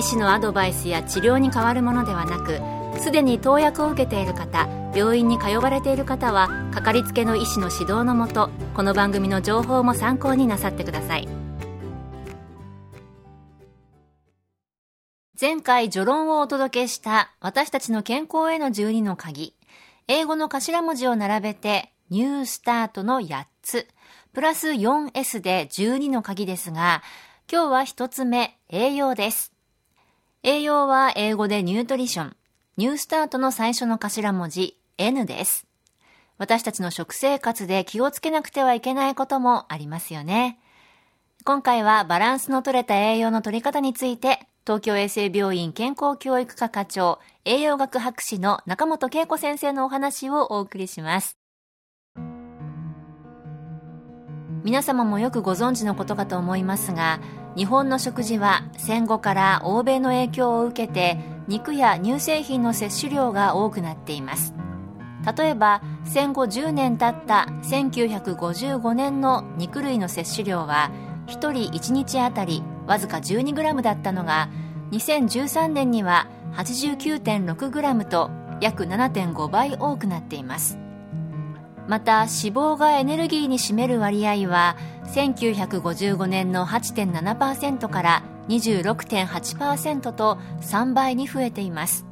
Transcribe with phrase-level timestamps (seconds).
[0.00, 2.58] 医師のアドバイスや治療に変わるものではなく
[3.02, 11.28] すでに投薬を受けている方病院に通われている方はかかりつけの医師の指導のもとこの番組の情報も参考になさってください。
[15.38, 19.54] 前回序論をお届けした私たちの健康への12の鍵。
[20.08, 23.86] 英語の頭文字を並べてニュースタートの8つ。
[24.32, 27.02] プラス 4S で12の鍵ですが
[27.52, 29.59] 今日は1つ目栄養です。
[30.42, 32.36] 栄養は英語でニュートリション。
[32.78, 35.66] ニュースタートの最初の頭文字 N です。
[36.38, 40.58] 私たちの食生活で気をつけなくてはいけないこともありますよね。
[41.44, 51.39] 今回はバランスの取れた栄養の取り方について、東京衛生病院健康教育科課長、栄養学博士の中本恵子先生のお話をお送りします。
[54.62, 57.20] 皆様もよくご存知のことかと思いますが、
[57.56, 64.54] 日本の食事は戦後から欧米の影響を受けて肉や乳製品の摂取量が多くなっています。
[65.36, 70.90] 例えば戦後10年経った1955年の肉類の摂取量は
[71.26, 74.48] 1人1日あたりわずか 12g だったのが
[74.92, 78.30] 2013年には 89.6g と
[78.60, 80.79] 約7.5倍多くなっています。
[81.90, 84.76] また脂肪がエネルギーに占める割合は
[85.06, 92.06] 1955年の8.7%から26.8%と3倍に増えています。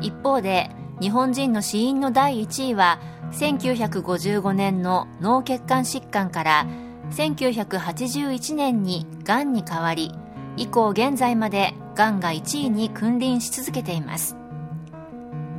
[0.00, 3.00] 一方で日本人の死因の第1位は
[3.32, 6.64] 1955年の脳血管疾患から
[7.10, 10.12] 1981年にがんに変わり
[10.56, 14.36] 以降現在までがんが1位に君臨し続けています。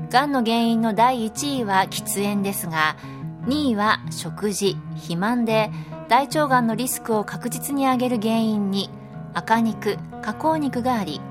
[0.09, 2.97] がんの原因の第1位は喫煙ですが
[3.45, 5.69] 2位は食事肥満で
[6.07, 8.89] 大腸がんのリスクを確実に上げる原因に
[9.35, 11.21] 赤肉加工肉があり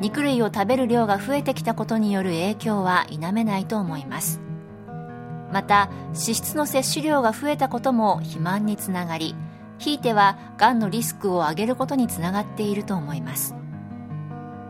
[0.00, 4.40] 肉類を食べる量が増えてきたことによる影響は否めないと思います。
[5.52, 9.36] また脂質の摂取量が増えたことも肥満につながり
[9.78, 13.54] ひいてはがんのリスクを上げることにつながっていると思います。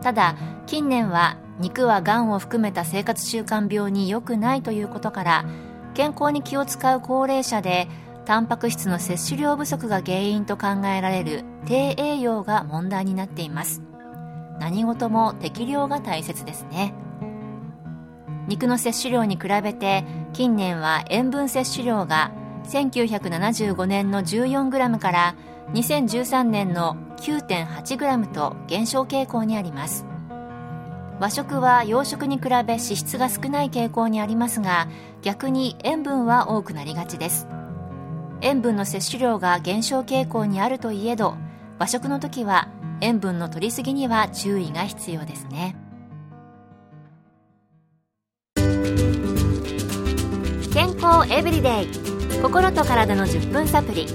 [0.01, 0.35] ただ
[0.67, 5.45] 近年は肉はがんを含めた生活習慣病に良くないということから
[5.93, 7.87] 健康に気を使う高齢者で
[8.25, 13.81] タンパク質の摂取量不足が原因と考えられる低栄養が問題になっています。
[14.59, 16.93] 何事も適量が大切ですね。
[18.47, 20.03] 肉の摂取量に比べて
[20.33, 22.31] 近年は塩分摂取量が
[22.65, 25.35] 1975年の 14g から
[25.73, 30.05] 2013年の 9.8g と減少傾向にあります。
[31.19, 34.87] 和食は洋食に比べ脂質が少ない傾向にありますが
[35.23, 37.47] 逆に塩分は多くなりがちです。
[38.41, 41.35] 塩分の摂取量が減少傾向にあるといえど
[41.79, 42.69] 和食の時は
[43.01, 45.75] 塩分の摂りすぎには注意が必要ですね。
[50.73, 54.05] 健康エブリデイ心と体の10分サプリ。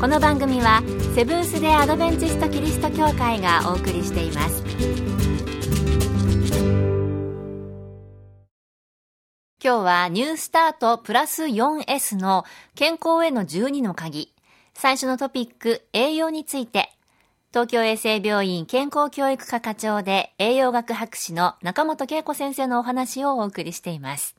[0.00, 0.82] この番組は
[1.16, 5.07] セブンス・デ・アドベンチスト・キリスト教会がお送りしています。
[9.68, 14.32] 今日はニュースタートプラス 4S の健康への12の鍵。
[14.72, 16.90] 最初のトピック、栄養について、
[17.50, 24.36] 東京衛生病院健康教育科課長で栄養学博士の中本恵子先生のお話をお送りしています。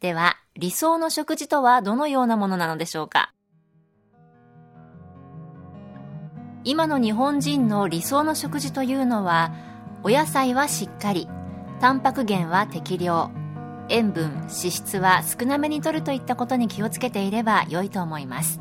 [0.00, 3.34] では、理想の食事とはどのようなものなのでしょうか？
[6.64, 9.52] 今の日本人の理想の食事というのは、
[10.04, 11.28] お野菜はしっかり、
[11.82, 13.30] タンパク源は適量、
[13.88, 18.60] 塩分脂質は少なめに摂るといったことに気をつけていれば良いと思います。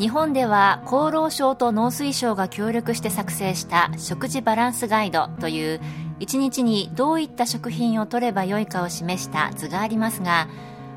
[0.00, 5.80] 日本では厚労省と農水省が協力して作成した食事バランスガイドという
[6.20, 10.48] 1日にどういった食品を摂ればよいかを示した図がありますが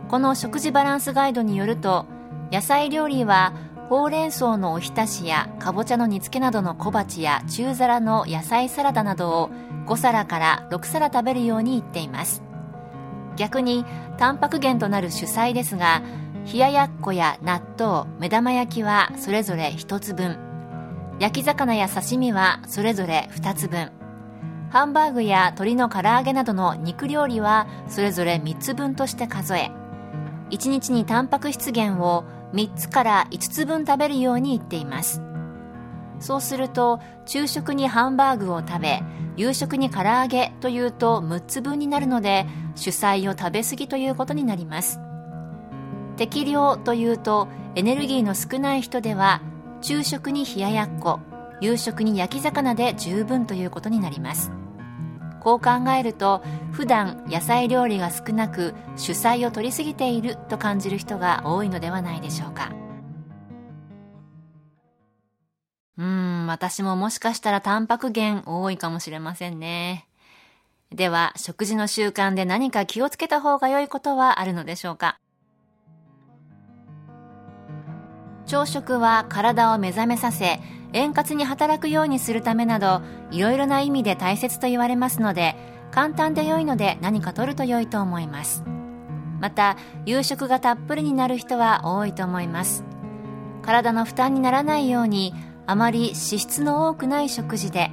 [0.07, 2.05] この食事バランスガイドによると
[2.49, 3.53] 野菜料理は
[3.89, 9.49] ほうれん草のおひたしやかぼちゃの煮付けなどの小鉢や中皿の野菜サラダなどを
[9.85, 12.41] 5皿から6皿食べるように言っています。
[13.35, 13.85] 逆に
[14.17, 16.01] タンパク源となる主菜ですが
[16.51, 20.37] 冷ややっこや納豆目玉焼きはそれぞれ1つ分。
[21.19, 23.91] 焼き魚や刺身はそれぞれ2つ分。
[24.69, 29.71] ハンバーグや鶏の唐揚げなどの肉料理はそれぞれ3つ分として数え。
[30.49, 35.21] 1日にタンパク質源を3つから5つ分食べるように言っています。
[36.19, 39.01] そうすると昼食にハンバーグを食べ
[39.35, 42.45] 夕食に唐揚げというと6つ分になるので
[42.75, 44.99] 主菜を食べ過ぎということになります。
[46.17, 49.41] 適量というとエネルギーの少ない人では
[49.81, 51.19] 昼食に冷ややっこ
[51.59, 54.51] 夕食に焼き魚で十分ということになります。
[55.41, 62.82] こう考えると普段野菜料理が少なく主菜を取りすぎていると感じる人が多いのではないでしょうか。
[65.97, 70.07] うん私ももしかしたらタンパク源多いかもしれませんね。
[70.91, 75.19] では食事の習慣で何か気をつけた方が良いことはあるのでしょうか？
[78.45, 80.59] 朝食は体を目覚めさせ
[80.93, 83.01] 円滑に働くようにするためなど
[83.31, 85.55] いろいろな意味で大切と言われますので
[85.91, 88.63] 簡単で良いので何か取ると良いと思います。
[89.39, 92.83] また夕食がたっぷりになる人は多いと思います。
[93.61, 95.33] 体の負担にならないように
[95.65, 97.91] あまり脂質の多くない食事で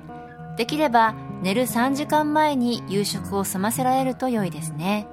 [0.56, 5.06] できれば寝る3時間前に夕食を済ませられると良いですね。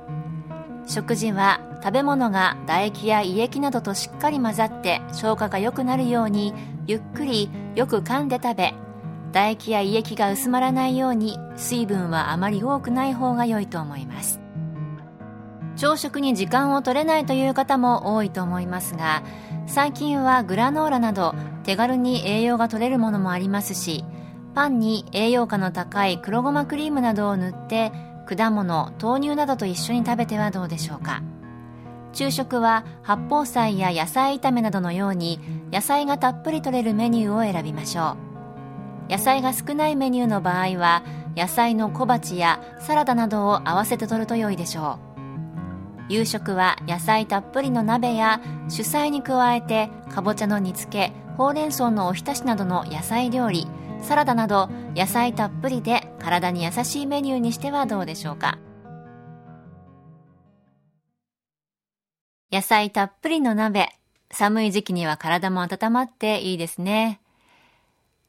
[0.88, 6.54] 食事は食べ物が唾液や胃液などとしっかり混ざって消化が良くなるように
[6.88, 8.74] ゆっくりよく噛んで食べ
[9.32, 14.40] 唾液や胃液が薄まらないように水分はあまり多くない方が良いと思います。
[15.78, 19.22] 朝食に時間を取れないという方も多いと思いますが
[19.68, 24.04] 最近はグラノーラなど手軽に栄養が取れるものもありますし
[24.56, 27.92] パンに栄養価の高い黒ごまクリームなどを塗って
[28.28, 31.22] 果物豆乳などと一緒に食べてはどうでしょうか。
[32.14, 35.40] 昼食は八宝菜や野菜炒めなどのように
[35.72, 38.18] 野菜がたっぷり取れるメニューを選びましょ
[39.10, 39.12] う。
[39.12, 41.04] 野菜が少ないメニューの場合は
[41.36, 45.07] 野菜の小鉢やサラダなどを合わせて取ると良いでしょう。
[46.10, 53.68] 夕食は野菜たっぷりの鍋や主菜に加えてかぼちゃの煮付けほうれん草のおひたしなどの野菜料理
[54.02, 58.58] サラダなど野菜たっぷりで体に優しいメニューにしてはどうでしょうか。
[62.52, 63.90] 野菜たっぷりの鍋
[64.32, 67.20] 寒い時期には体も温まっていいですね。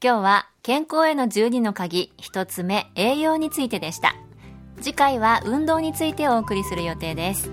[0.02, 4.14] 今日は健康への12の鍵1つ目栄養についてでした。
[4.80, 7.50] 次回は運動についてお送りする予定です。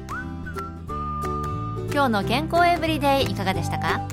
[1.96, 4.06] 今日の健康エブリデイいかがでしたか？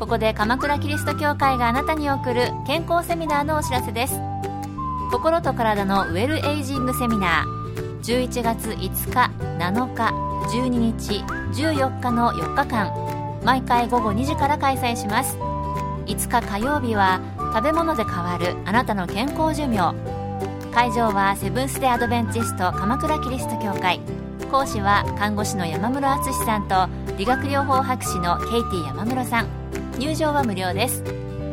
[0.00, 4.18] ここで鎌倉キリスト教会があなたに送る健康セミナーのお知らせです。
[5.12, 8.00] 心と体のウェルエイジングセミナー。
[8.00, 8.78] 11月5
[9.12, 9.30] 日
[9.60, 10.08] 7日
[10.58, 13.40] 12日14日の4日間。
[13.44, 15.36] 毎回午後2時から開催します。
[16.06, 17.20] 5日火曜日は
[17.54, 19.94] 食べ物で変わるあなたの健康寿命。
[20.72, 24.00] 会場はセブンス・デ・アドベンチスト鎌倉キリスト教会。
[24.46, 29.48] 講師は看護師の山室敦さんと理学療法博士のケイティ山室さん。
[29.98, 31.02] 入場は無料です。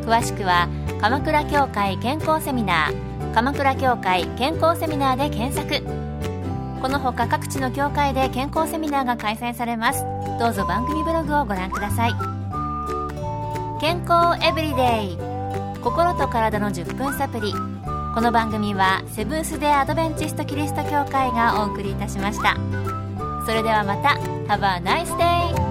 [0.06, 0.68] 詳しくは
[1.00, 3.34] 鎌倉協会健康セミナー。
[3.34, 5.84] 鎌倉協会健康セミナーで検索。
[6.82, 10.04] このほか各地の協会で健康セミナーが開催されます。
[10.40, 12.14] どうぞ番組ブログをご覧ください。
[13.80, 15.18] 健康エブリデイ。
[15.82, 17.71] 心と体の10分サプリ。
[18.14, 22.58] この番組はセブンス・デ・アドベンチスト・キリスト教会がお送りいたしました
[23.46, 24.20] それではまた
[24.54, 25.71] Have a nice day!